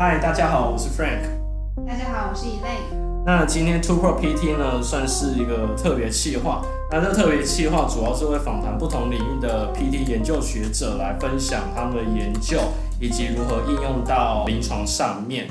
[0.00, 1.28] 嗨，大家好，我是 Frank。
[1.86, 2.96] 大家好，我是 Elaine。
[3.26, 6.64] 那今天 Two Pro PT 呢，算是一个特别企划。
[6.90, 12.58] 那这特别企划主要是会访谈不同领域的 PT 研究学者，来分享他们的研究
[12.98, 15.46] 以及如何应用到临床上面。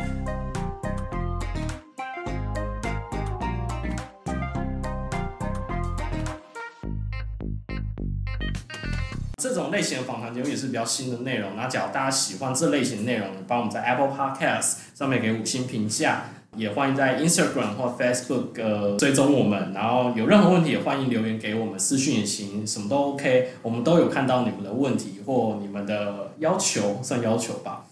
[9.80, 11.56] 类型的访谈节目也是比较新的内容。
[11.56, 16.24] 那假如大家喜欢这类型的内容，帮我们在 Apple Podcast 上面给五星评价，
[16.58, 19.72] 也欢迎在 Instagram 或 Facebook 呃追踪我们。
[19.74, 27.86] 然后有任何问题也欢迎留言给我们，私讯也行，什么都 OK，我们都有看到你们的问题或你们的要求，算要求吧。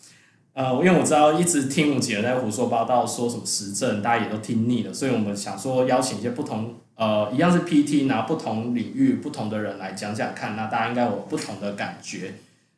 [0.57, 6.73] 呃，因为我知道一直听我姐在胡说八道，说什么时政，大家也都听腻了，所以我们想说邀请一些不同。
[6.95, 12.33] 呃，一样是 PT，拿不同领域不同的人来讲讲看，那大家应该有不同的感觉。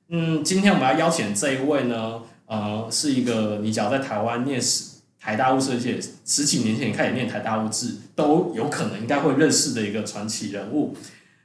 [0.10, 10.98] 嗯，今天我们要邀请这一位呢，呃，是一个你只要在台湾念史台大物质，而且十几年前开始念台大物质，都有可能应该会认识的一个传奇人物。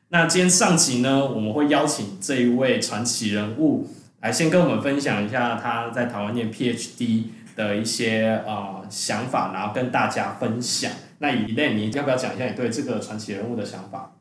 [0.09, 3.87] 那今天上集呢，我们会邀请这一位传奇人物
[4.25, 10.91] 来先跟我们分享一下他在台湾念 PhD 的一些呃想法，然后跟大家分享。
[11.19, 14.13] 那以内你要不要讲一下你对这个传奇人物的想法？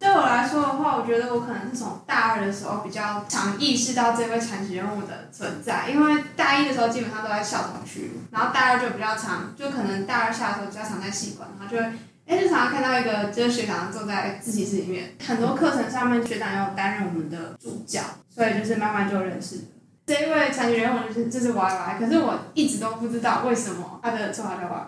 [0.00, 11.92] 对我来说的话，我觉得我可能是从大二的时候比较常意识到这位传奇人物的存在，因为大一的时候基本上都在校统区，然后大二就比较常，就可能大二下的时候比较常在系馆，然后就会
[12.26, 19.60] 哎，就常常看到一个就是学长坐在自习室里面，很多课程上面学长要担任我们的助教，所以就是慢慢就认识
[20.06, 24.86] 这一位残疾人我就是就是 Y Y，可是我一直都不知道为什么他的绰号叫 Y Y。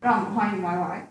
[0.00, 1.08] 让我们欢迎 Y Y。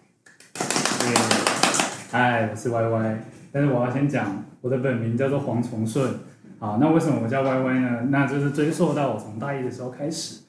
[2.12, 3.18] 嗨，我是 Y Y，
[3.54, 6.14] 但是我要先讲，我的本名叫做黄崇顺。
[6.60, 8.02] 好，那为什么我叫 Y Y 呢？
[8.10, 10.42] 那就是追溯到我从大一的时候开始。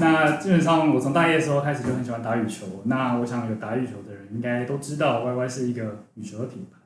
[0.00, 2.66] 那基本上我从大一的时候开始就很喜欢打羽球。
[2.84, 6.78] 那我想有打羽球的人应该都知道 Y Y 是一个羽球的品牌。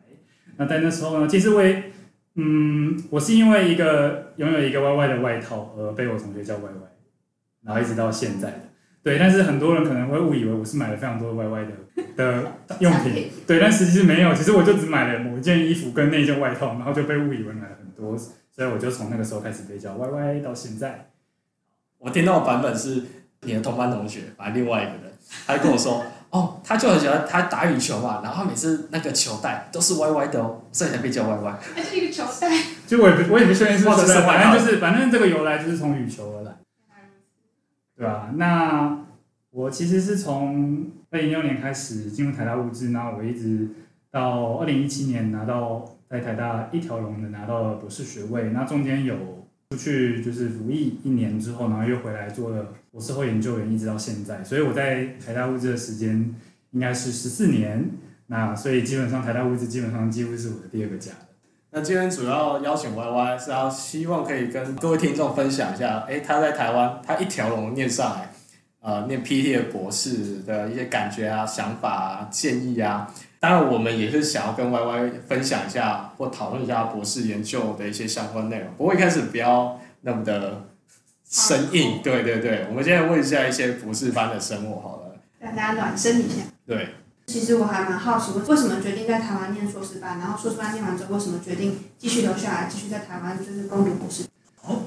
[0.56, 1.84] 那在那时候呢，其实我也，
[2.37, 6.69] 嗯，我是因为一个拥有一个 Y Y 的外套而被我同学叫 Y Y，
[7.65, 8.61] 然后一直到现在的。
[9.03, 11.72] 对，但是很多人可能会误以为我是买了非常多的 YY 的
[12.17, 21.11] 的用品，对，但实际是没有，其实我就只买了某一件衣服跟那件外套，然后就被误以为买了很多，所以我就从那个时候开始被叫 YY 到现在。
[22.04, 23.03] 我听到的版本是
[23.41, 25.12] 你的同班同学，反正另外一个人，
[25.47, 31.59] 他就跟我说，哦， 他就很喜欢他打羽球嘛，然后他每次那个球带都是歪歪的哦，所以才被叫歪歪。
[31.75, 32.50] 还是一个球带？
[32.87, 36.53] 就我也不我也不确定是不是，反正就是反正这个由来就是从羽球而来。
[37.97, 38.98] 对啊，那
[39.50, 43.70] 我其实是从二零一六年开始进入台大物质，然后我一直
[44.10, 56.34] 到二零一七年拿到在台大一条龙的拿到了博士学位，那中间有出去就是服役一年之后，然后又回来做了博士后研究员，一直到现在，所以我在台大物质的时间
[56.70, 57.91] 应该是十四年，
[58.26, 61.12] 那所以基本上台大物质基本上几乎是我的第二个家。
[61.70, 68.31] 那今天主要邀请 Y Y 是要希望可以跟各位听众分享一下，诶，他在台湾，他一条龙念上来，
[68.81, 73.12] 呃，念 PT 的博士的一些感觉啊、想法啊、建议啊。
[73.44, 78.69] 当然，我们也是想要跟 Y Y 分享一下或讨论一下博士研究的一些相关内容。
[78.78, 80.65] 不过一开始不要那么的
[81.28, 82.65] 生硬，对对对。
[82.71, 86.37] 我们现在问一下一些博士班的生活好了，让大家暖身一下。
[86.66, 86.88] 对。
[87.27, 90.19] 其实我还蛮好奇，为什么决定在台湾念硕士班？
[90.19, 94.25] 然后硕士班念完之后，为什么决定继续留下来，继续在台湾就是攻读博士？
[94.62, 94.84] 哦，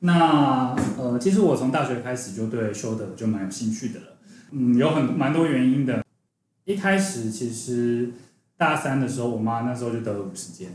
[0.00, 4.06] 那呃，其实我从大学开始就对修德就蛮有兴趣的了。
[4.50, 6.03] 嗯，有很蛮多原因的。
[6.64, 8.10] 一开始其实
[8.56, 10.70] 大三的时候，我妈那时候就得了五十肩，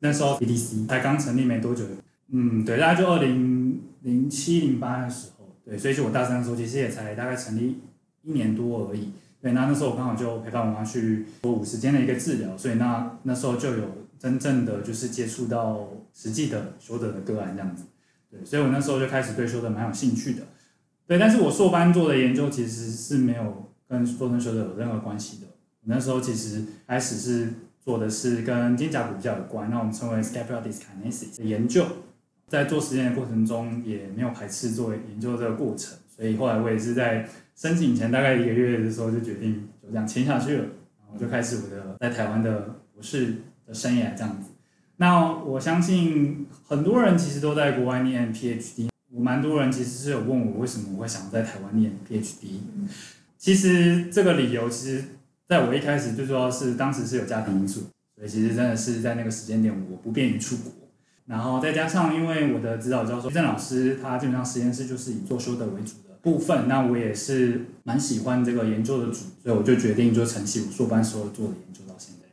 [0.00, 1.84] 那时候 PDC 才刚成立没多久。
[2.32, 7.80] 嗯，对，大概就二零零七零八的时候，对，所以就我大三的时候，其实也才大概成立
[8.22, 9.10] 一年多而已。
[9.42, 17.84] 对，那那时候我刚好就陪伴我妈去做五十肩的一个治疗，所以那那时候就有真正的就是接触到实际的修德的个案这样子。
[18.30, 20.42] 对，所以我那时候就开始对修德蛮有兴趣的。
[21.06, 25.48] 对，但是我硕班做的研究其实是没有跟做成修德有任何关系的。
[25.82, 27.52] 我那时候其实开始是
[27.84, 31.84] 做的是跟肩胛骨比较有关，那我们称为 scapular dyskinesis 的研究。
[32.46, 37.28] 在做实验的过程中也没有排斥做研究这个过程，所以后来我也是在。
[37.56, 42.58] 申请前大概一个月的时候就决定就这样签下去了，然后就开始我的在台湾的
[42.94, 43.34] 博士
[43.66, 44.52] 的生涯这样子。
[44.96, 52.60] 那我相信很多人其实都在国外念 PhD，我蛮多人其实是有问我为什么我会想在台湾念 PhD。
[53.40, 55.02] 其实这个理由其实
[55.48, 60.70] 在我一开始就说是当时是有家庭因素，所以其实真的是在那个时间点我不便于出国。
[61.24, 72.28] 然后再加上因为我的指导教授郑老师，他基本上实验室就是以做修德为主的部分，那我也是蛮喜欢这个研究的主，所以我就决定就承袭我硕班时候做的研究到现在。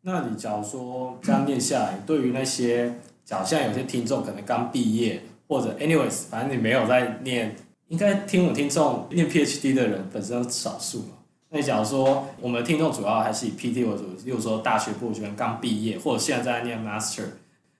[0.00, 2.94] 那你假如说这样念下来，对于那些
[3.24, 7.54] 假如现在有些听众可能刚毕业，或者 anyways，反正你没有在念，
[7.90, 11.18] 应该听我听众念 PhD 的人本身少数嘛。
[11.48, 17.24] 那你假如说我们的听众主要还是以 PT 为主，例如说大学部学生刚毕业，或者现在在念 Master，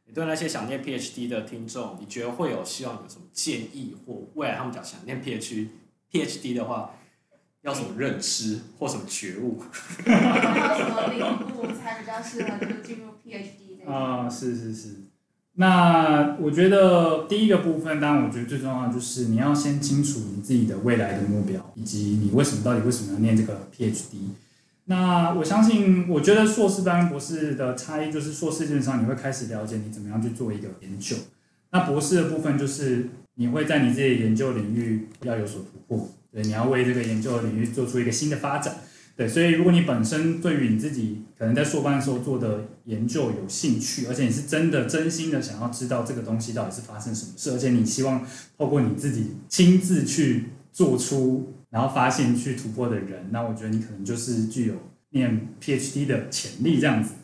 [0.07, 5.69] 你对那些想念 PhD 的听众，你觉得会有希望有什么建议，或未来他们讲想念 PhD
[6.11, 6.91] PhD 的话？
[7.63, 9.63] 要什么认知或什么觉悟？
[10.09, 11.23] 要什么领
[11.57, 13.93] 悟才比较适合就进入 PhD 的？
[13.93, 14.97] 啊，是是是。
[15.61, 24.31] 那我觉得第一个部分，当然我觉得最重要就是你要先清楚你自己的未来的目标，以及你为什么到底为什么要念这个 PhD。
[24.87, 31.15] 那我相信，我觉得硕士班跟博士的差异就是，硕士基本上你会开始了解你怎么样去做一个研究，
[31.73, 36.09] 那博士的部分就是你会在你自己研究领域要有所突破。
[36.33, 38.77] 对，你要为这个研究领域做出一个新的发展。
[39.15, 48.27] 对，所以如果你本身对于你自己可能在硕班的时候做的研究有兴趣，而且你是真的真心的想要知道这个东西到底是发生什么事，而且你希望
[48.59, 54.75] 透过你自己亲自去做出，然后发现去突破的人，那我觉得你可能就是具有
[55.11, 57.15] 念 PhD 的潜力这样子。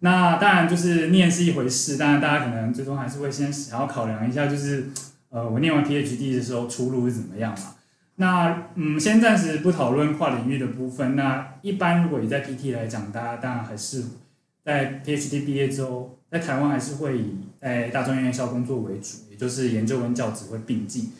[0.00, 4.86] 那当然就是念是一回事，当然大家可能最终还是会先想要考量一下，就是
[5.28, 7.74] 呃，我念完 PhD 的时候出路是怎么样嘛？
[8.16, 11.16] 那嗯，先暂时不讨论跨领域的部分。
[11.16, 14.04] 那一般如果你在 PT 来讲，大家当然还是
[14.64, 21.12] 在 PhD 毕业之后，在台湾还是会以在大专院校工作为主，也就是研究跟教职会并进。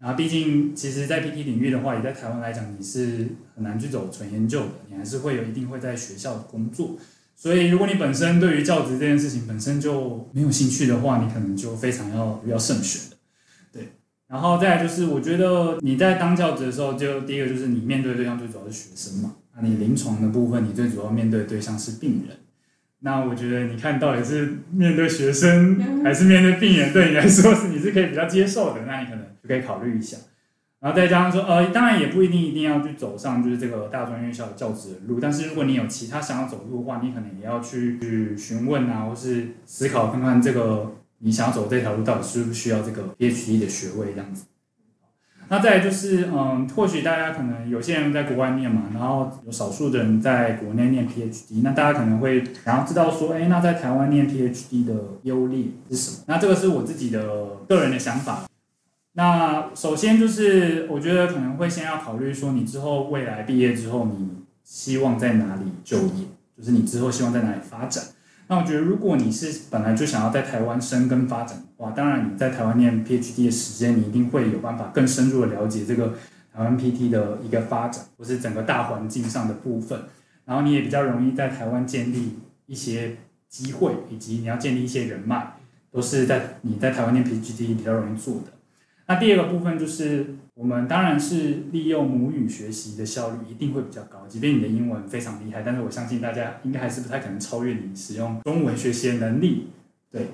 [0.00, 6.96] 然后毕竟，其实，在 PT 领域的话，也在台湾来讲，你是很难去走纯研究的，你还是会有一定会在学校工作。
[7.34, 13.16] 所以，如果你本身对于教职这件事情本身就没有兴趣的话，你可能就非常要要慎选。
[13.72, 13.88] 对
[14.28, 19.34] 然后再来就是，我觉得你在当教职的时候，就第一个就是你面对的对象最主要是学生嘛。
[19.56, 22.36] 那你临床的部分，你最主要面对的对象是病人。
[23.00, 30.16] 那我觉得你看到底是面对学生还是面对病人，对你来说是你是可以比较接受的，那你可能就可以考虑一下。
[30.80, 40.94] 然后再加上说，呃，当然也不一定一定要去走上就是这个大专院校的教职的路，但是如果你有其他想要走路的话，你可能也要去去询问啊，或是思考看看这个。
[41.20, 44.44] 你想要走这条路，到底需不需要这个 PhD 的学位这样子？
[45.50, 56.24] 那再就是，嗯，或许大家可能有些人在国外念嘛，然后有少数的人在国内念 PhD，那大家可能会想要知道说，哎，那在台湾念 PhD 的优劣是什么？
[56.26, 57.26] 那这个是我自己的
[57.68, 58.44] 个人的想法。
[59.14, 64.28] 那首先就是，我觉得可能会先要考虑说，你之后未来毕业之后，你
[64.62, 66.26] 希望在哪里就业？
[66.56, 68.04] 就是你之后希望在哪里发展？
[68.48, 76.14] 那我觉得，如果你是本来就想要在台湾生根发展哇，当然你在台湾念 PhD 的时间，你一定会有办法更深入的了解这个
[76.52, 80.00] 台湾 PT 的一个发展，或是整个大环境上的部分。
[80.44, 82.36] 然后你也比较容易在台湾建立
[82.66, 83.16] 一些
[83.48, 85.52] 机会，以及你要建立一些人脉，
[85.90, 88.52] 都是在你在台湾念 PhD 比较容易做的。
[89.06, 99.68] 那第二个部分就是，我们当然是利用母语学习的效率一定会比较高，即便你的英文非常厉害，但是我相信大家应该还是不太可能超越你使用中文学习的能力。
[100.10, 100.26] 对，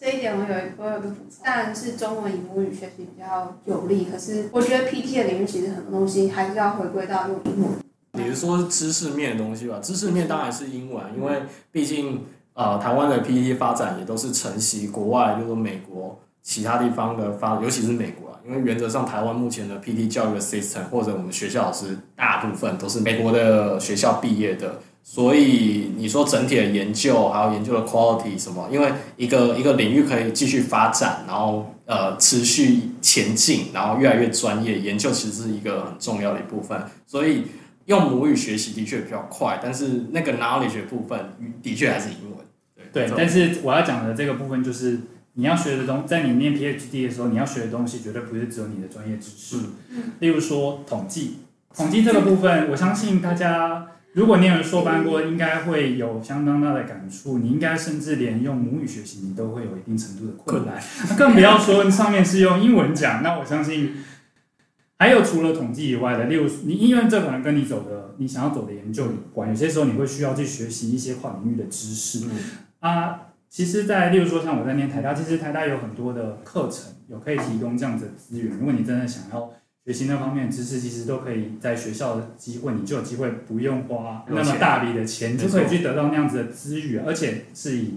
[0.00, 7.72] 这一点我有我有个补充，当然是中文以母语学习比较有利，可是我觉得 PT 的领域其实很多东西还是要回归到用英文。
[8.12, 16.18] 比如说知识面的东西吧，知识面当然是英文，因为毕竟呃台湾的 PT 发展也都是承袭国外，就是说美国。
[16.40, 37.44] 其他地方的发，尤其是美国啊，因为原则上台湾目前的 PT 教育的 system 或者我们学校老师大部分都是美国的学校毕业的，所以你说整体的研究还有研究的 quality 什么，因为一个一个领域可以继续发展，然后呃持续前进，然后越来越专业，研究其实是一个很重要的一部分，所以
[37.86, 41.18] 用母语学习的确比较快，但是那个 knowledge 的部分
[41.62, 42.46] 的确还是英文。
[42.92, 45.00] 对，对，但是我要讲的这个部分就是。
[45.34, 49.56] 你要学的东，在你念 PhD 的时候，你要学的东西绝对不是只有你的专业知识。
[49.90, 51.36] 嗯例如说统计，
[51.72, 57.38] 统计这个部分，我相信大家如果念了硕班过，应该会有相当大的感触。
[57.38, 60.80] 你应该甚至连用母语学习，你都会有一定程度的困难，
[61.16, 63.22] 更不要说上面是用英文讲。
[63.22, 63.94] 那我相信，
[64.98, 69.50] 还有除了统计以外的，例如你因为这可能跟你走的，你想要走的研究有关。
[69.50, 72.26] 有些时候你会需要去学习一些跨领域的知识
[72.80, 73.20] 啊。
[73.50, 78.54] 其实，在例如说像我在念台大，其实台大有很多的课程有可以提供这样子的资源。
[78.58, 79.50] 如果你真的想要
[79.88, 87.94] 学习那方面知识，其实都可以在学校的机会，你就有机会不用花那么大笔的钱，就可以去得到那样子的资源，而且是以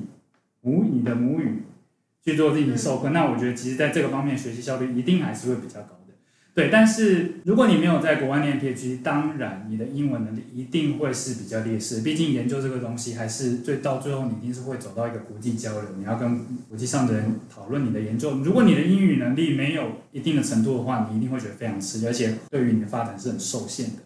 [0.61, 1.63] 母你的母语
[2.23, 5.97] 去做自己的授课，那我觉得其实在这个方面学习效率一定还是会比较高。
[6.53, 12.01] 对，但是如果你没有在国外念 PhD，当然你的英文能力一定会是比较劣势。
[12.01, 18.39] 毕竟研究这个东西，还是最到最后你一定是会走到一个国际交流，你要跟国际上的人讨论你的研究。
[18.43, 24.03] 如果你的英语能力没有一定的程度的话，你一定会觉得非常吃力，而且对于你的发展是很受限的。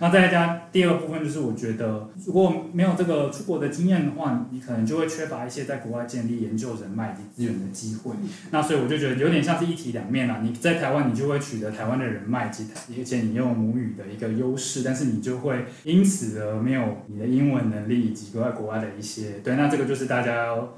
[0.00, 8.14] 那再加第二个部分就是，我觉得如果没有这个出国的经验的话，你可能就会缺乏一些在国外建立研究人脉以及资源的机会。
[8.52, 10.38] 那所以我就觉得有点像是一体两面啦。
[10.42, 19.40] 你在台湾，你就会取得台湾的人脉及台而且你用母语的一个优势，但是你就会因此而没有你的英文能力以及国外国外的一些。
[19.42, 20.74] 对，那这个就是大家要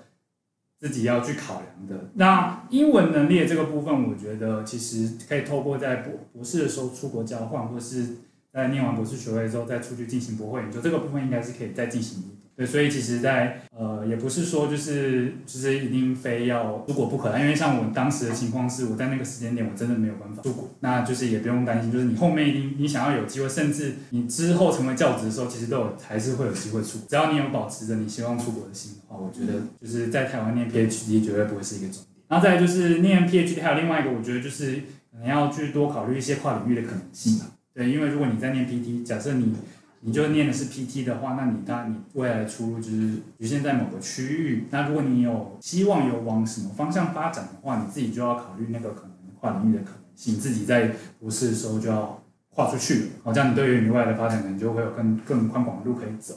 [0.78, 2.08] 自己要去考量的。
[2.14, 8.16] 那英文能力的这个部分，我觉得其实可以透过在博博士的时候出国交换，或是。
[8.52, 12.24] 在念完博士学位之后，再出去进行博会研究，这个部分应该是可以再进行。
[12.56, 32.04] 对，所以其实在，在呃，也不是说就是就是一定非要出国不可，因为像我当时的情况是，我在那个时间点我真的没有办法出国，那就是也不用担心，就是你后面一定你想要有机会，甚至你之后成为教职的时候，其实都有还是会有机会出国，只要你有保持着你希望出国的心的话，我觉得就是在台湾念 PhD 绝对不会是一个重点。
[32.28, 34.74] 然后再来就是念 PhD 还有另外一个，我觉得就是
[35.10, 37.40] 可能要去多考虑一些跨领域的可能性。
[37.72, 39.54] 对，因为如果你在念 PT，假设你
[40.00, 44.64] 你就念的是 PT 的话，那你当然你未来的出路就是局限在某个区域。
[44.70, 53.10] 那如果你有希望有往什么方向发展的话，你自己就要考虑那个可能跨领域的可能性，自己在博士的时候就要跨出去。
[53.22, 56.34] 好，这样你对于你未来的发展可能就会有更更宽广的路可以走。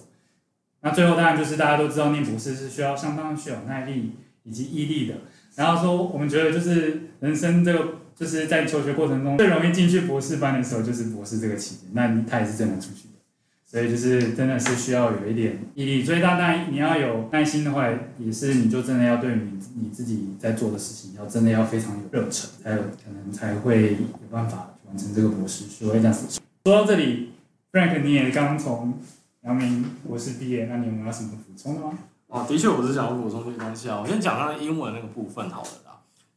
[0.82, 4.12] 那最后当然就是大家都知道，念博士是需要相当需要耐力
[4.44, 5.16] 以及毅力的。
[5.56, 8.03] 然后说我们觉得就是人生这个。
[8.16, 11.90] 就是在求学过程中最容易进去博士班的时候，就是博士这个期间。
[11.94, 13.20] 那他也是真的出去的，
[13.66, 16.04] 所以就是真的是需要有一点毅力。
[16.04, 17.90] 所以当然你要有耐心的话，
[18.20, 26.40] 也是你就真的要对你你自己在做的事情，要真的要非常有热忱，才有可能才会有办法完成这个博士学位这样子。
[26.66, 27.32] 说到这里
[27.72, 29.00] ，Frank，你也刚从
[29.42, 31.98] 阳明博士毕业，那你有没有什么补充的吗？
[32.30, 34.00] 啊，的确我是想要补充这个东西啊。
[34.02, 35.93] 我先讲他的英文那个部分好了。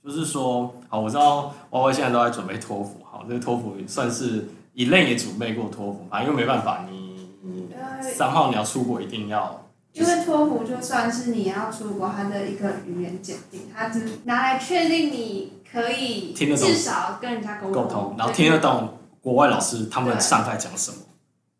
[0.06, 7.66] 就是说，好，我知道歪歪现在都在准备托福，好，这个托福算是一类也准备过托福，反正因为没办法，你你
[8.00, 20.98] 三号你要出国一定要，因为托福就算是你要出国，它的一个语言检定，它只拿来确定你可以听得懂，至少跟人家沟沟通，然后听得懂国外老师他们上台讲什么。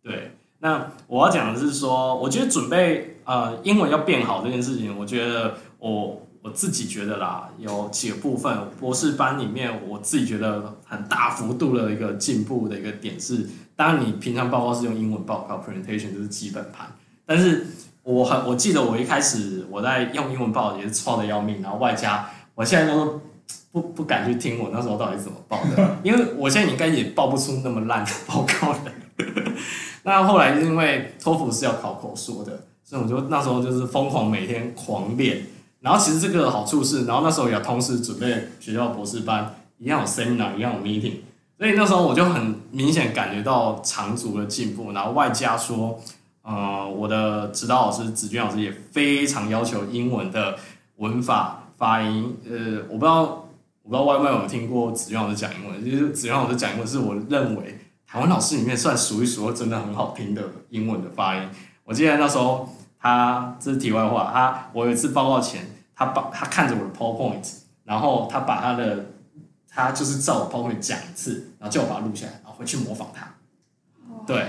[0.05, 6.23] 对，对，那我要讲的是说，我觉得准备呃英文要变好这件事情，我觉得我。
[6.47, 16.87] 我自己觉得啦，有几个部分，博士班里面我自己觉得很大幅度的一个进步的一个点是，当然你平常报告是用英文报告，presentation 就是基本盘，
[17.27, 17.67] 但是
[18.05, 23.21] 我很我记得我一开始我在用英文报也是错的要命，然后外加我现在都
[23.73, 28.79] 不不敢去听我那时候到底怎么报的， 因为我现在应该也报不出那么烂的报告了。
[30.05, 35.45] 那后来因为托福是要考口说的，所以我就那时候就是疯狂每天狂练。
[35.87, 41.19] 然后其实这个好处是，然后那时候也同时准备学校博士班，一样有 seminar，一样有 meeting，
[41.57, 44.91] 所以那时候我就很明显感觉到长足的进步。
[44.91, 45.97] 然后外加说，
[46.43, 50.57] 呃，我的指导老师子君老师也非常要求英文的
[50.97, 52.37] 文法发音。
[52.51, 53.23] 呃，我不知道，
[53.85, 57.79] 我不知道外面有没有听过子君老师讲英文，其实子君老师讲英文是我认为
[58.09, 61.43] 台湾老师里面算数一数二真的很好听的英文的发音。
[61.85, 65.76] 我记得那时候他这是题外话，他我有一次报告前。
[65.97, 67.49] 他把他看着我的 PowerPoint，
[67.85, 69.07] 然后他把他的
[69.69, 73.27] 他就是照我 PowerPoint 讲一次，然后叫我把它录下来，然后回去模仿他。
[74.27, 74.45] 对，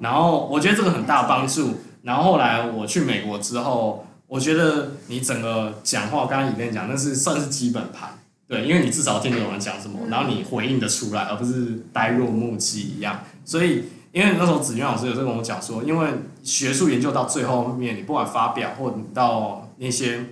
[0.00, 1.74] 然后我觉得这个很大帮助。
[2.02, 8.18] 然后后来我去美国之后，我觉得你整个讲话，刚刚你跟你讲，那是算是基本盘。
[8.48, 13.20] 对，因为你至少听得懂人讲什么，然后你回应的出来，而不是呆若木鸡一样。
[13.44, 16.08] 所以，因为那时候子君老师有在跟我讲说，因为
[16.42, 20.24] 学术研究到最后面，你不管发表或你到那些。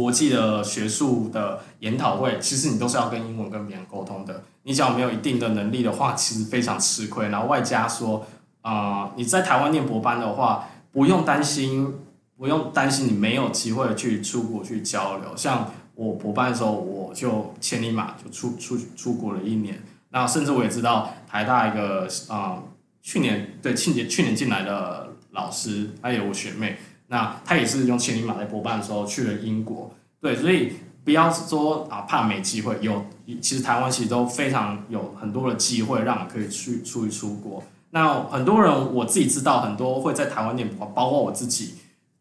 [0.00, 4.44] 国际的学术的研讨会，其实你都是要跟英文跟别人沟通的。
[4.62, 7.28] 你只要没有一定的能力的话，其实非常吃亏。
[7.28, 8.26] 然后外加说，
[8.62, 11.92] 啊、你在台湾念博班的话，不用担心，
[12.38, 15.36] 不用担心你没有机会去出国去交流。
[15.36, 19.82] 像我博班的时候，我就千里马就出出出国了一年。
[20.08, 22.62] 那甚至我也知道台大一个啊、
[23.02, 26.78] 去年对庆节去年进来的老师，还有我学妹。
[27.12, 30.74] 那他也是用千里马在博办的时候去了英国，对，所以
[31.04, 33.04] 不要说啊怕没机会，有
[33.42, 37.60] 其实台湾其实都非常有很多的机会让你可以去出去出国。
[37.90, 41.74] 那很多人我自己知道，很多会在台湾念博，包括我自己，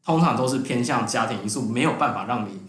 [0.04, 2.60] 通常都是偏向家庭因素，没有办法让你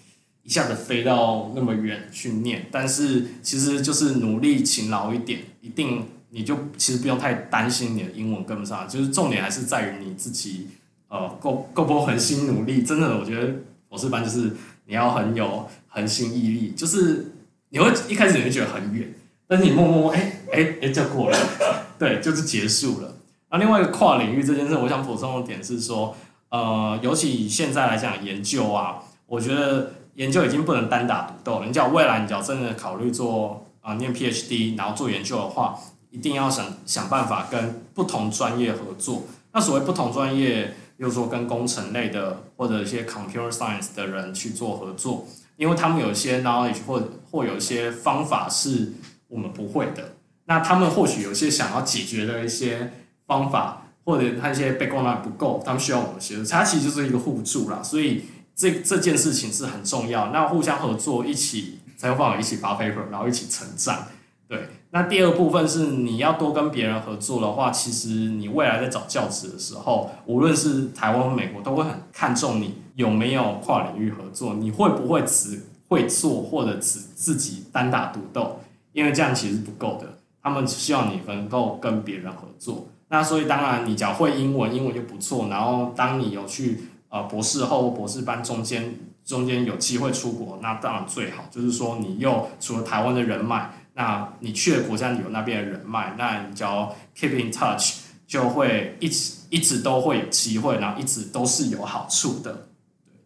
[0.42, 10.68] 一下子飞到那么远去念，但是其实就是努力勤劳一点，一定你就其实不用太担心你的英文跟不上，就是重点还是在于你自己
[11.10, 12.82] 呃够够不够恒心努力。
[12.82, 13.52] 真的，我觉得
[13.90, 17.32] 博士班就是你要很有恒心毅力，就是
[17.68, 19.12] 你会一开始你会觉得很远，
[19.46, 21.38] 但是你默默哎哎哎就过了，
[21.98, 23.12] 对，就是结束了。
[23.50, 26.16] 那另外一个跨领域这件事，我想补充的点是说，
[26.48, 29.92] 呃，尤其以现在来讲研究啊，我觉得。
[30.14, 31.66] 研究已经不能单打独斗了。
[31.66, 35.78] 你讲未来，你要真的考虑做啊、念 PhD，然后做研究的话，
[36.10, 39.22] 一定要想想办法跟不同专业合作。
[39.52, 45.26] 那所谓不同专业，比如说跟工程类的或者一些 computer science 的人去做合作，
[45.56, 48.92] 因为他们有些 knowledge 或或有些方法是
[49.28, 50.16] 我们不会的。
[50.44, 52.92] 那他们或许有些想要解决的一些
[53.26, 56.44] 方法，或者他一些 background 不够，他们需要我们协助。
[56.44, 58.24] 它其实就是一个互助啦，所以。
[58.52, 64.06] 这这件事情是很重要，那互相合作，一起才会放一起发 paper，然后一起成长。
[64.50, 78.58] 对，那第二部分是你要多跟别人合作的话，其实你未来在找教职的时候，无论是台湾美国，都会很看重你有没有跨领域合作，你会不会只会做或者只自己单打独斗，
[78.92, 82.88] 因为这样其实不够的，他们只希望你能够跟别人合作。
[83.08, 85.46] 那所以当然，你只要会英文，英文就不错。
[85.46, 86.80] 然后当你有去。
[87.12, 91.42] 呃，博士后、博士班中间中间有机会出国，那当然最好。
[91.50, 93.68] 就是说，你又除了台湾的人脉，
[94.00, 102.68] 那你去的国家你有那边的人脉，那你只要 keep in touch，就会一直一直都会有机会，然后一直都是有好处的。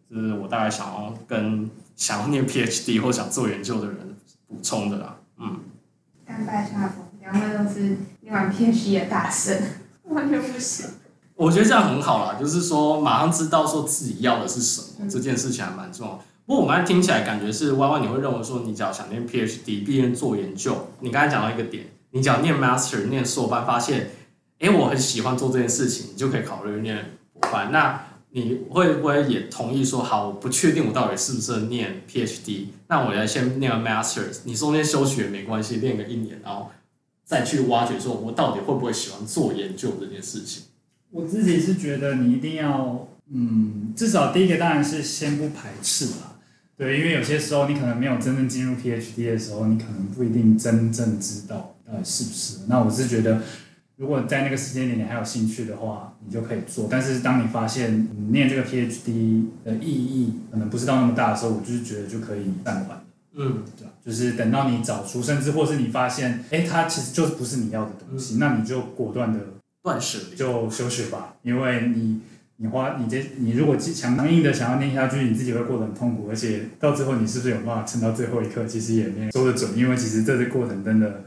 [0.09, 4.17] 对，这是我大概想要跟想要念 PhD 或想做研究的人
[4.49, 5.15] 补充的啦。
[5.37, 5.61] 嗯。
[6.25, 9.79] 干拜下风，两位都是念完 PhD 的大神，
[10.09, 10.87] 完全不行。
[11.35, 16.21] 我觉得这样很好啦，就是说马上知道说自己要的是什么，这件事情还蛮重要。
[16.45, 20.89] 不过我刚才听起来感觉是 Y Y，，你会认为说你只要想念 PhD，毕竟做研究。
[20.99, 24.11] 你刚才讲到一个点，你只要念 Master、念硕班，发现，
[24.59, 27.71] 哎，我很喜欢做这件事情，你就可以考虑念博班。
[27.71, 36.69] 那你会不会也同意说，好，我不确定我到底适不适合念 PhD，那我来先念个 Master，你中间休学没关系，念个一年，然后
[37.23, 40.63] 再去挖掘说，我到底会不会喜欢做研究这件事情。
[41.09, 46.34] 我自己是觉得你一定要，嗯，至少第一个当然是先不排斥啦，
[46.77, 52.57] 对，因为有些时候你可能没有真正进入 PhD 的时候，你可能不一定真正知道到底是不是。
[52.67, 53.41] 那我是觉得，
[53.95, 56.87] 如果在那个时间点你还有兴趣的话，你就可以做。
[56.91, 63.05] 但是当你发现你念这个 PhD 的意义可能不是到那么大的时候，我就是觉得就可以暂缓。
[63.35, 69.39] 嗯，对，就是等到你找出，甚至或是你发现，哎，它其实就不是你要的东西，嗯、那你就果断的。
[69.83, 72.19] 断舍就休学吧，因为你
[72.57, 81.23] 你花你这你如果强硬的想要念下去，你自己会过得很痛苦，而且到最后你是不是有办法撑到最后一刻，其实也没有说得准，因为其实这个过程真的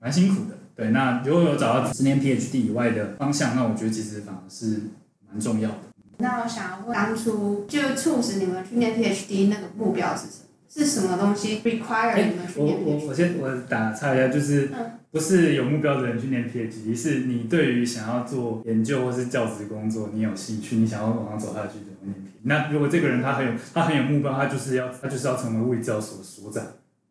[0.00, 0.56] 蛮辛苦的。
[0.74, 4.82] 对，那如果有找到十年 PhD 以外的方向，那我觉得其实反而是
[5.30, 5.78] 蛮重要的。
[6.18, 10.45] 那我想要问，当初就促使你们去念 PhD 那个目标是什么？
[10.76, 12.82] 是什么东西 require 你们去念 PhD？
[12.84, 14.70] 我我我先我打岔一下，就是。
[14.72, 22.42] 嗯不是有目标的人去念 PhD，是你对于想要做研究或是教职工作，你有兴趣，你想要往上走下去就念 PhD。
[22.42, 26.62] 那如果这个人他很有他很有目标，他就是要他就是要成为物理治疗所所长，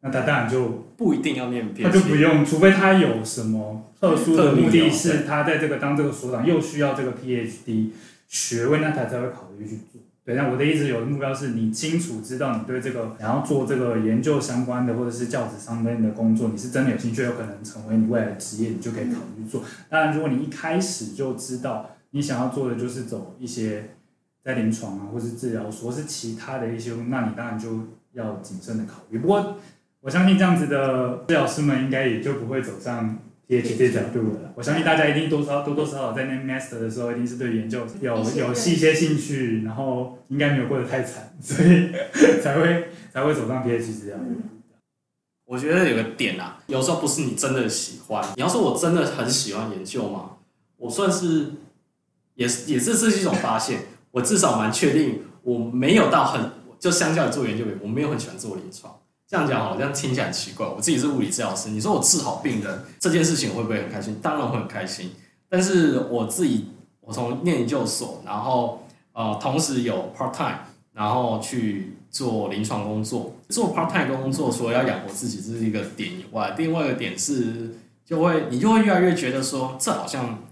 [0.01, 7.89] 那他当然就不一定要念 PhD，他就不用，除非他有什么特殊的目的，是他在这个当这个所长又需要这个 PhD
[8.27, 9.99] 学位，那他才会考虑去做。
[10.25, 19.63] 对，那我的意思，有的目标是你清楚知道你对这个想要做这个研究相关的，或者是教职上面的工作，你是真的有兴趣，有可能成为你未来的职业，你就可以考虑做。
[19.87, 23.91] 当然，如果你一开始就知道你想要做的就是走一些
[24.43, 27.81] 在临床啊，或是治疗所，或是其他的一些，那你当然就
[28.13, 29.19] 要谨慎的考虑。
[29.19, 29.57] 不过，
[30.01, 33.19] 我相信这样子的治疗师们应该也就不会走上。
[33.47, 41.91] PhD 这条路了，我相信大家一定多少多多少少在念 Master 的时候，一定是对研究有有一些兴趣，然后应该没有过得太惨，所以
[42.41, 44.41] 才会才会走上 PhD 这条路。
[45.45, 50.37] 我觉得有个点啊，有时候不是你真的喜欢，你要说我真的很喜欢研究嘛？
[50.77, 51.51] 我算是
[52.33, 58.99] 也是也是这是一种发现，我至少蛮确定我没有到很就相较于做研究，我没有很喜欢做临床。
[59.27, 60.65] 这样讲好像听起来很奇怪。
[60.65, 64.17] 我自己是物理治疗师，你说我治好病人这件事情会不会很开心？
[64.21, 65.11] 当然会很开心。
[65.49, 66.69] 但是我自己，
[67.01, 68.83] 我从念研究所，然后
[69.13, 70.59] 呃，同时有 part time，
[70.93, 73.35] 然后去做临床工作。
[73.49, 80.43] 做 part time 工作，除了要养活自己，这是一个点以外，另外一个点是，就会你就会越来越觉得说，这好像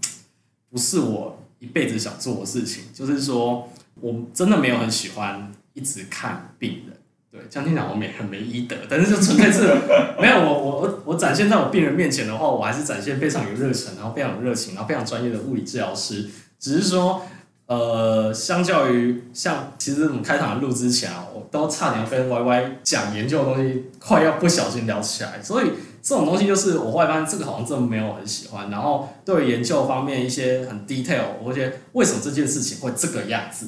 [0.70, 2.84] 不是我一辈子想做的事情。
[2.94, 3.68] 就是说
[4.00, 6.96] 我真的没有很喜欢一直看病人。
[7.34, 9.62] 对，这样听起来我没很没医德，但是就纯粹是
[10.22, 16.30] 没有我我我我展现在我病人面前的话，我还是展现非常有热忱，然后非常有热情，然后非常专业的物理治疗师。
[16.60, 17.22] 只是说，
[17.66, 25.42] 呃，相较于像其实我们开场录之前啊，我都差点跟 Y Y 讲研究的东西，快要不小心聊起来。
[25.42, 25.70] 所以
[26.00, 28.70] 这种东西就是我外班这个好像真的没有很喜欢。
[28.70, 33.66] 然后对研究方面一些很 detail，我觉得为什么这件事情会这个样子？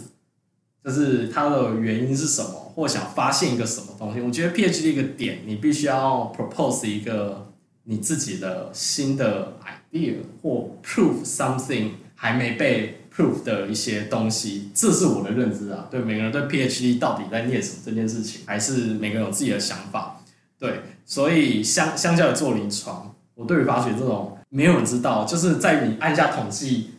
[0.85, 4.21] 就是它的原因是什么，或想发现一个什么东西。
[4.21, 7.51] 我觉得 PhD 一个点，你必须要 propose 一个
[7.85, 14.71] 你自己的新的 idea 或 prove something 还没被 prove 的一些东西。
[14.75, 15.89] 这是我的认知啊。
[15.91, 20.21] 对每个人对 PhD 到底在念什么这件事情，还是每个人有自己的想法。
[20.59, 26.91] 对，所以相相较于做临床，我对于法学这种没有人知道，就是在你按下统计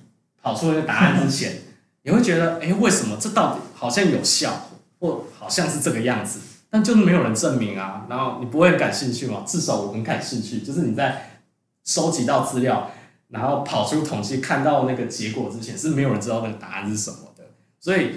[0.42, 1.54] 跑出那个答案之前。
[2.04, 8.06] 你会觉得，哎、为什么这到底好像有效，或好像是这个样子，但就是没有人证明啊。
[8.10, 9.44] 然后你不会很感兴趣吗？
[9.46, 10.60] 至少我很感兴趣。
[10.60, 11.42] 就是你在
[11.86, 12.92] 收集到资料，
[13.30, 17.44] 然后跑出统计，看到那个结果之前，是没有人知道那个答案是什么的。
[17.80, 18.12] 所以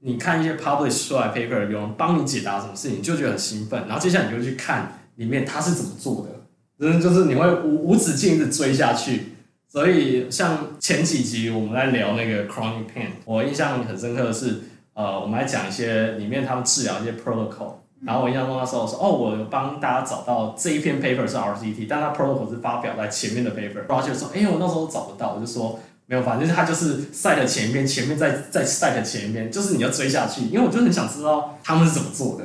[0.00, 3.86] 你看一些 publish 出来 paper，有人帮你解答什么事情，就觉得很兴奋。
[3.86, 6.40] 然后接下来你就去看里面他是怎么做的，
[6.78, 9.28] 真的就是你会无无止境的追下去。
[9.66, 14.60] 所以，像前几集我们在聊那个 chronic pain，我印象很深刻的是，
[14.94, 32.44] 呃，我们来讲一些里面他们治疗一些 protocol，然后我印象中那时候说，哦，我帮大家找到这一篇 paper 是 RCT，但它 protocol 是发表在前面的 paper，然后就说，哎、我那时候找不到，我就说没有，反正他就是 cite 前面，前面再再 cite 前面，就是你要追下去，因为我就很想知道他们是怎么做的。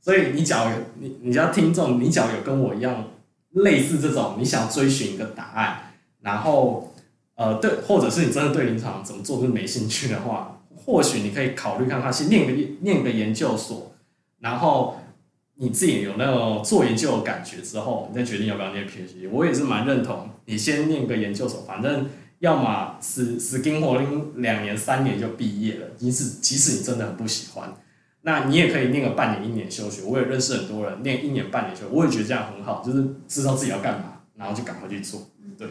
[0.00, 3.04] 所以你假如有你你要听众，你假如有跟我一样
[3.52, 5.92] 类似这种，你想追寻一个答案。
[6.20, 6.92] 然后，
[7.36, 10.53] 呃，对，或者是你真的对临床怎么做就是没兴趣的话，
[10.84, 13.94] 或许你可以考虑看看，先念个念个研究所，
[14.40, 14.98] 然后
[15.54, 19.28] 你自己有那种做研究的感觉之后，你再决定要不要念 PhD。
[19.30, 22.08] 我也是蛮认同，你先念个研究所，反正
[22.40, 27.72] 要么死死盯活盯两年三年就毕业了，即使即使你真的很不喜欢，
[28.22, 30.02] 那你也可以念个半年一年休学。
[30.02, 35.22] 我也认识很多人念一年半年休，我也觉得这样很好，就是知道自己要干嘛，然后就赶快去做。
[35.56, 35.68] 对。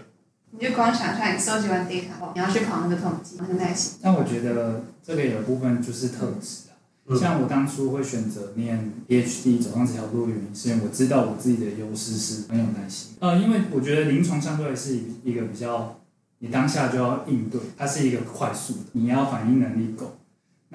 [0.55, 3.97] 你就光想出来，你收集完 data 后，你要去跑那个统计，那就耐心。
[4.03, 6.77] 但我觉得这个有部分就是特质啊。
[7.07, 13.15] 嗯、像我当初会选择念 PhD 走上这条路的原因，是因为我知道我自己的优势是很有耐心。
[13.19, 15.99] 呃，因为我觉得临床相对是一个比较，
[16.37, 20.17] 你当下就要应对，它是一个快速的，你要反应能力够。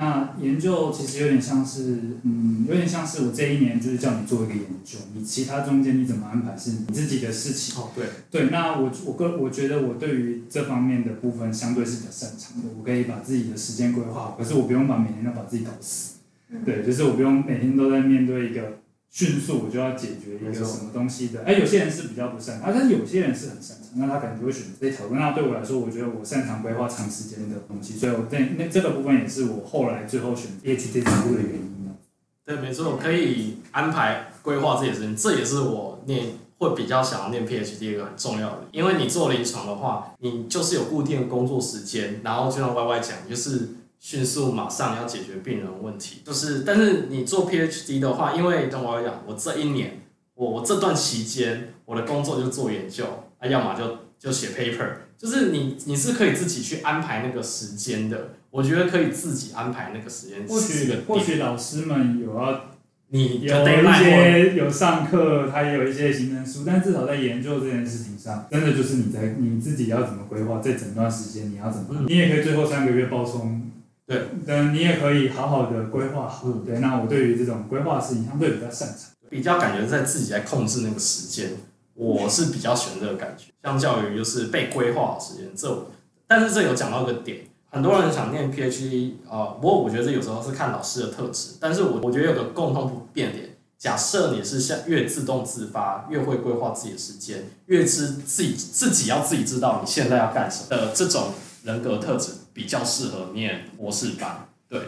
[0.00, 7.82] 那研究其实有点像是，嗯，有点像是我这一年就是叫你做一个研究，你其他中间你怎么安排是你自己的事情。
[7.82, 8.06] 哦，对。
[8.30, 16.18] 对，那我我个我觉得我对于这方面的部分相对是比较擅长的，我可以把自己的时间规划好，可是我不用把每天都把自己搞死。
[16.64, 18.78] 对，就是我不用每天都在面对一个。
[19.10, 25.14] 迅速我就要解决一个什么东西的，哎，有些人是比较不擅长，啊，但是有些人是很擅长，那他可能就会选择这条路。
[25.14, 31.96] 那对我来说，我觉得我擅长规划长时间的东西，所以我那那这个部分也是我后来最后选 PhD 这条路的原因。
[32.44, 36.26] 对，没错，我可以安排规划这些事情，这也是我念
[36.58, 43.70] 会比较想要念 PhD 一个很重要的，因为你做临床的话，你就是有固定的工作时间，然后就像 Y Y 讲，就是。
[44.00, 50.02] 迅速马上要解决病人问题，就是，但是你做 PhD 的话，因为等我讲，我这一年，
[50.34, 53.04] 我我这段期间，我的工作就做研究，
[53.38, 60.46] 啊，要么就就写 paper，就是你你是可以自己去安排那个时间的，我觉得可以自己安排那个时间。
[60.46, 62.66] 或许或许老师们有要
[63.08, 73.67] 你有一些有上课，他也有一些行程书，但至少在研究这件事情上，真的就是你在你自己要怎么规划这整段时间，你要怎么，嗯、你也可以最后三个月报冲。
[74.08, 76.44] 对，等你也可以好好的规划好。
[76.46, 81.50] 嗯、对，那我对于这种规划事情相对比较擅长，比较感觉在自己在控制那个时间，
[81.92, 83.52] 我是比较喜欢这个感觉。
[83.62, 85.86] 相较于就是被规划的时间，这
[86.26, 87.40] 但是这有讲到一个点，
[87.70, 101.32] 很多人想念 PhD 啊、呃，不过我觉得这有时候是看老师的特质，但是我我觉得有个共同不变点，假设你是像越自动自发，越会规划自己的时间，越知自己自己要自己知道你现在要干什么的这种
[101.68, 102.32] 人格特质。
[102.58, 104.80] 比较适合念博士班，对，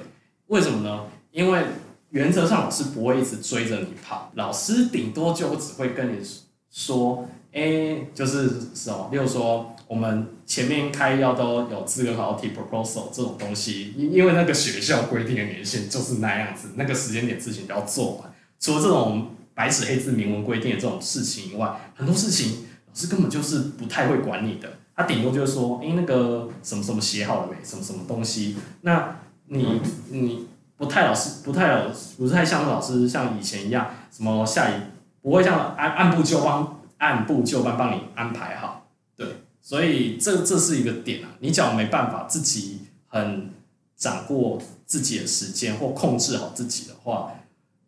[0.48, 1.04] 为什么呢？
[1.30, 1.62] 因为
[2.08, 6.18] 原则上老师不会一直追着你跑，老师顶多就只会跟你
[6.68, 18.34] 说，哎、就是什么，例如说我们前面开药都有资格考题 proposal 这种东西，因因为那个学校规定的年限就是那样子，那个时间点之前就要做完。
[18.58, 24.79] 除了这种白纸黑字明文规定的这种事情以外，很多事情老师根本就是不太会管你的。
[25.00, 27.56] 他顶多就是说，哎、欸，那个什么什么写好了没？
[27.64, 28.56] 什么什么东西？
[28.82, 34.74] 那你你不太老师，不太老，不太像老师像以前一样，什么下一
[35.22, 36.66] 不会像按按部就班，
[36.98, 39.26] 按部就班帮你安排好，对，
[39.62, 43.50] 所以这这是一个点啊，你只要没办法自己很
[43.96, 47.32] 掌握自己的时间或控制好自己的话，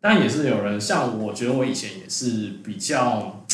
[0.01, 3.45] 当然也是有人像我觉得我以前也是比较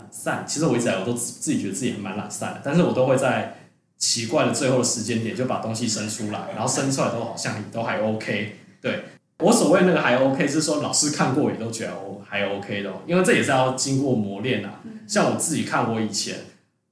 [0.00, 3.56] 懒散，其实我一直来我都自己觉得自己还蛮懒散的，但是我都会在。
[4.00, 8.56] 奇怪的最后的时间点就把东西生出来，然后生出来都好像都还 OK。
[8.80, 9.04] 对，
[9.40, 11.92] 我所谓那个还 OK 是说老师看过也都觉得
[12.26, 14.80] 还 OK 的，因为这也是要经过磨练啊。
[15.06, 16.34] 像我自己看我以前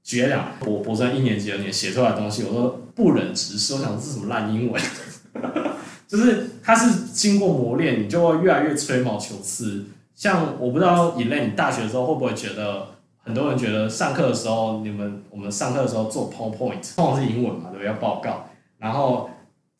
[0.04, 4.78] 绝两，我博士一年级、二年写出来的东西，我都不忍直视，我想这是什么烂英文，
[6.06, 9.86] 就是它是经过磨练，你就会越来越吹毛求疵。
[10.14, 12.97] 像我不知道以类，你大学的时候会不会觉得？
[13.28, 17.86] 很多人觉得上课的时候，你们我们上课的时候做 PowerPoint，通常是英文嘛，对不对？
[17.86, 18.46] 要报告，
[18.78, 19.28] 然后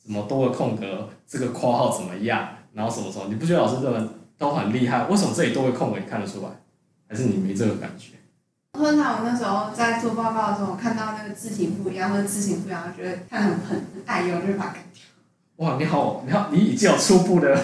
[0.05, 4.07] 什么多个空格，这个括号怎么样，然后什么什么，你不觉得老师这们
[4.37, 5.07] 都很厉害？
[5.07, 6.49] 为什么这里多个空格你看得出来？
[7.09, 8.17] 还是你没这个感觉？
[8.75, 15.03] 通常我那时候在做报告的时候，看到那个字体不一样或者字形不一样，我觉得看很很碍眼，我就把它改掉。
[15.59, 17.57] 哇，你好，你好，你已经有初步的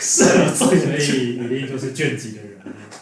[0.00, 2.50] 设计，所以一定就是卷积的人。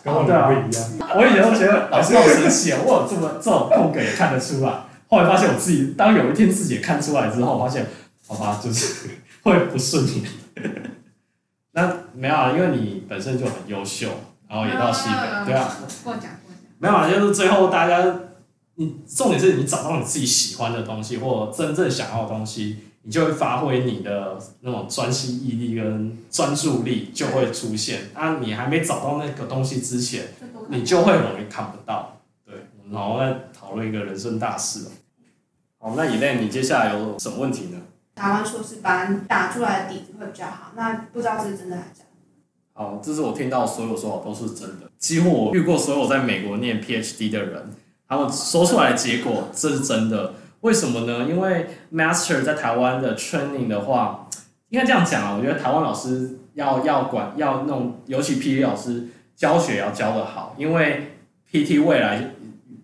[0.03, 2.81] 跟我不一样，我以前都觉得 老师好神奇啊！
[2.85, 4.73] 我有这么这种空格也看得出来，
[5.09, 7.87] 后来发现我自己，当有一天自己也看出来之后，发现，
[8.27, 9.11] 好吧，就是
[9.43, 10.25] 会不顺利。
[11.73, 14.09] 那没有啊，因为你本身就很优秀，
[14.49, 15.77] 然后也到西北，对啊。
[16.03, 16.61] 过奖过奖。
[16.79, 18.03] 没有啊，就是最后大家，
[18.77, 22.79] 你重点是你找到你自己喜欢的东西，或真正想要的东西。
[23.11, 28.03] 你就会发挥你的那种专心毅力跟专注力就会出现。
[28.15, 30.29] 啊，你还没找到那个东西之前，
[30.69, 32.21] 你就会容易看不到。
[32.47, 32.55] 对，
[32.89, 34.87] 然后再讨论一个人生大事。
[35.81, 37.79] 好，那 Elaine，你接下来有什么问题呢？
[38.15, 42.11] 台湾硕士班打出来的底子会比较好，那不知道是真的还是假的？
[42.75, 44.89] 好，这是我听到所有说法都是真的。
[44.99, 47.71] 几乎我遇过所有在美国念 PhD 的人，
[48.07, 50.35] 他们说出来的结果，这是真的。
[50.61, 51.27] 为什么呢？
[51.29, 54.29] 因为 Master 在台湾的 training 的话，
[54.69, 55.37] 应该这样讲啊。
[55.39, 61.13] 我觉得台湾老师要要管要弄，尤其 PT 老师教学要教得好，因为
[61.51, 62.35] PT 未来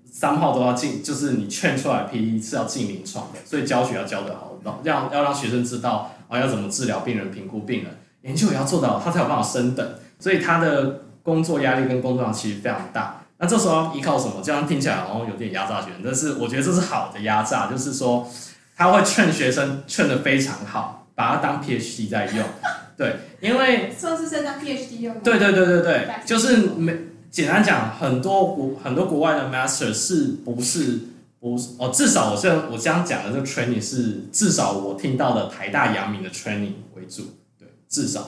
[0.04, 9.86] 三号都要进，就是你劝出来 PT 是要进临床的，所以教学要教得好，让要让学生知道啊要怎么治疗病人、评估病人，研究也要做到，他才有办法升等。
[10.18, 13.15] 所以他的工作压力跟工作量其实非常大。
[13.38, 14.40] 那这时候依靠什么？
[14.42, 18.26] 这样听起来好像有点压榨学生，但是我觉得这是好的压榨，就是说
[18.74, 22.46] 他会劝学生劝的非常好，把它当 PhD 在用。
[22.96, 25.20] 对，因为硕士生当 PhD 用。
[25.20, 26.96] 对对对对对，就是没
[27.30, 31.00] 简单讲，很多国很多国外的 Master 是不是
[31.38, 31.90] 不是哦？
[31.92, 38.26] 至少我这我这样讲的这个 training 是至少我听到的台大阳明的 training 为主，对，至少。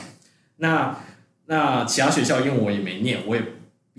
[0.59, 0.97] 那
[1.47, 3.43] 那其他学校因为我也没念，我也。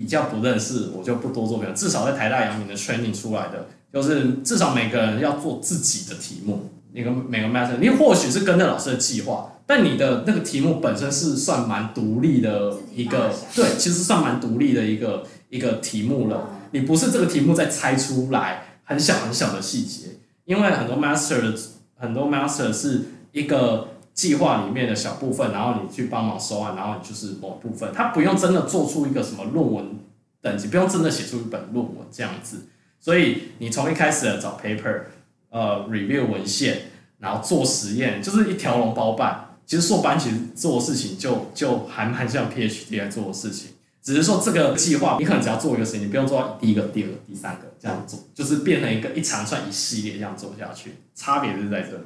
[0.00, 1.70] 比较不认识，我就不多做表。
[1.72, 6.70] 至少在台大阳明的 training 出来的，就是至少每个人要做自己的题目。
[6.92, 16.48] 那个每个 master，你或许是跟着老师的计划，但你的那个题目本身是算蛮独立的一个，对，其实算蛮独立的一个一个题目了。
[16.70, 21.54] 你不是这个题目再猜出来很小很小的细节，因为很多 master 的
[21.96, 23.88] 很多 master 是一个。
[24.20, 29.98] 计划里面的小部分，然后你去帮忙收案，然后你就是某部分，他不用真的做出一个什么论文
[30.42, 32.66] 等级，不用真的写出一本论文这样子。
[33.00, 35.04] 所以你从一开始的找 paper，
[35.48, 36.82] 呃，review 文献，
[37.18, 39.56] 然后做实验，就是一条龙包办。
[39.64, 43.70] 其实硕班其实做事情就就还蛮像 PhD 来做的事情，
[44.02, 52.04] 只是说这个计划你可能只要做一个事情，你不用做到第一个、第二个、第三个这样做，就是变成一个一长串一系列这样做下去，差别就是在这里。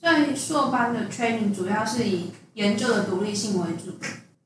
[0.00, 3.94] 所以硕班的 training 主要是以研究的独立性为主。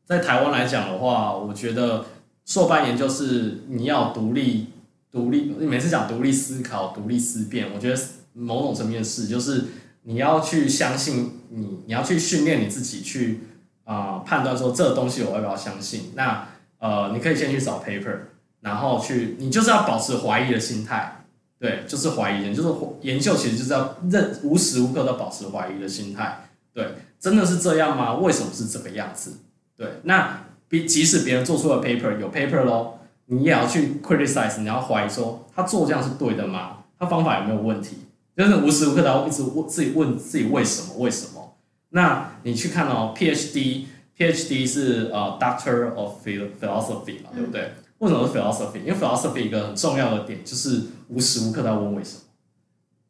[0.04, 2.06] 在台湾来讲的话，我觉得
[2.44, 4.68] 硕班研究是你要独立、
[5.10, 5.54] 独立。
[5.58, 8.00] 你每次讲独立思考、独立思辨，我觉得
[8.32, 9.66] 某种层面是，就是
[10.02, 13.40] 你要去相信你，你要去训练你自己去
[13.84, 16.12] 啊、判断说这东西我要不要相信。
[16.14, 16.46] 那
[16.78, 18.16] 呃，你可以先去找 paper，
[18.60, 21.21] 然后去，你就是要保持怀疑的心态。
[21.62, 22.68] 对，就是怀疑人，就是
[23.02, 26.48] 研究，其实就是要认无时无刻都保持怀疑的心态。
[26.74, 26.84] 对，
[27.20, 28.14] 真的是这样吗？
[28.16, 29.34] 为什么是这个样子？
[29.76, 36.78] 对，那比即使别人做出了 paper 有 paper 咯，你也要去 criticize，你要怀疑说他做这样是对的吗？
[36.98, 37.98] 他方法有没有问题？
[38.36, 40.96] 就是无时无刻都要一直问自己问自己为什么？
[40.98, 41.54] 为什么？
[41.90, 47.70] 那你去看哦，PhD，PhD 是呃 Doctor of Philosophy 嘛，对不对？
[48.02, 48.80] 为什么是 philosophy？
[48.80, 52.20] 因为 philosophy 一个很重要的点就是无时无刻都要问为什么。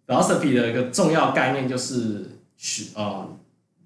[0.06, 3.26] philosophy 的一个重要概念就是学呃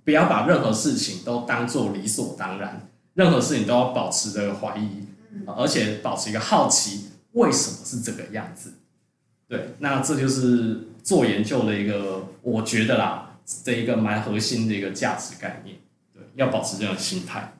[0.04, 5.06] 不要把任何事情都当做理所当然，任何事情都要保持着怀疑，
[5.46, 8.72] 而且保持一个好奇，为什么是这个样子？
[9.46, 15.76] 对，那这就是做研究的一个，我觉得啦，的一个蛮核心的一个价值概念。
[16.12, 17.56] 对，要保持这种心态。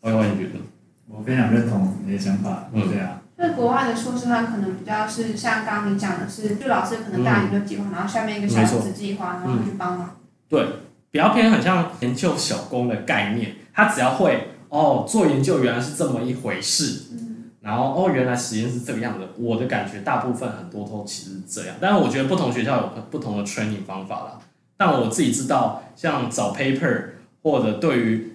[0.00, 0.58] 歪歪，你觉得？
[1.08, 2.68] 我非常认同你的想法。
[2.72, 3.20] 嗯，对啊。
[3.36, 10.16] 就是国外的硕士他可能比较是像刚刚你讲的是，就老师可能大研究计划，嗯、然后下面一个小组织计划，然后去帮忙。
[10.48, 10.64] 对，
[11.10, 17.02] 比较偏很像研究小工的概念，他只要会哦，做研究原来是这么一回事。
[17.12, 17.20] 嗯
[17.64, 19.26] 然后哦，原来实验是这个样子。
[19.38, 21.74] 我的感觉，大部分很多都其实是这样。
[21.80, 24.38] 但是我觉得不同学校有不同的 training 方法啦。
[24.76, 27.04] 但我自己知道，像找 paper
[27.44, 28.32] 或者对于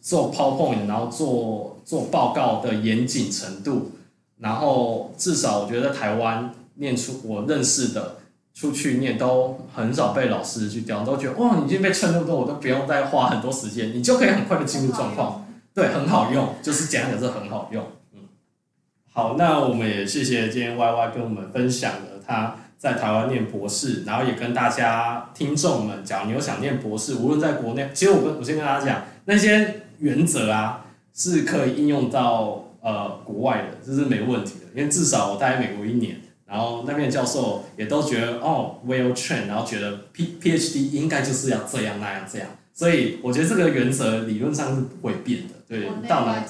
[0.00, 3.90] 做 PowerPoint，然后做做报告的严谨程度，
[4.38, 8.16] 然后至少我觉得台湾念出我认识的
[8.54, 15.44] 出去念都很少被老师去刁，都觉得哇，你已经被劝那么多，我都不用再花很多时间，你就可以很快的进入状况。
[15.74, 17.84] 对，很好用，就是简单讲是很好用。
[18.14, 18.20] 嗯
[19.12, 45.54] 好，那我们也谢谢今天 Y Y 跟我们分享了他在台湾念博士，然后也跟大家听众们讲，你有想念博士，无论在国内，其实我跟我先跟大家讲，那些原则啊是可以应用到呃国外的，这是没问题的，因为至少我待在美国一年，然后那边的教授也都觉得哦 well trained，然后觉得 P PhD 应该就是要这样那样这样，所以我觉得这个原则理论上是不会变的。
[45.68, 46.44] 对，到哪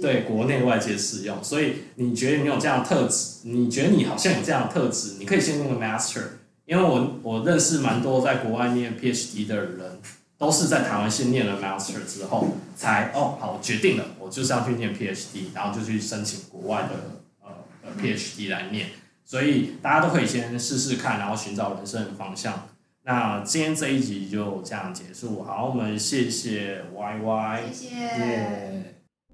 [0.00, 6.22] 对国内外皆适用，所以你觉得你有这样的特质，你觉得你好像有这样的特质，你可以先念个 master，
[6.64, 9.98] 因为我我认识蛮多在国外念 PhD 的人，
[10.38, 18.86] 都是在台湾先念了 master 之后，才哦好决定了，我就是要去念 PhD，然后就去申请国外的呃 PhD 来念，
[19.26, 22.68] 所以大家都可以先试试看，然后寻找人生的方向。
[23.04, 27.96] 那今天这一集就这样结束，好，我们谢谢 Y Y，谢谢。
[27.96, 28.82] Yeah.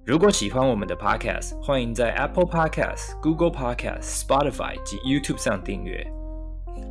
[0.07, 6.03] 如果喜欢我们的 Podcast，欢迎在 Apple Podcast、Google Podcast、Spotify 及 YouTube 上订阅，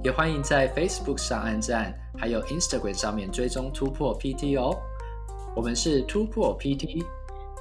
[0.04, 4.78] 也欢迎在 Facebook 上按赞，还有 Instagram 上面追踪突破 PT 哦。
[5.56, 7.04] 我们是突破 PT，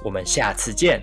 [0.03, 1.01] 我们下次见。